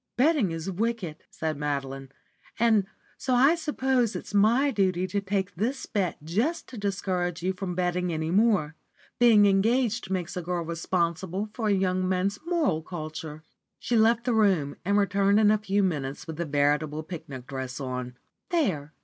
[0.17, 2.09] "Betting is wicked," said Madeline,
[2.57, 2.87] "and
[3.19, 7.75] so I suppose it's my duty to take this bet just to discourage you from
[7.75, 8.73] betting any more.
[9.19, 13.43] Being engaged makes a girl responsible for a young man's moral culture."
[13.77, 17.79] She left the room, and returned in a few moments with the veritable picnic dress
[17.79, 18.17] on.
[18.49, 18.93] "There!"